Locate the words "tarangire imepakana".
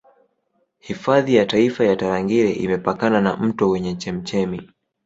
1.95-3.21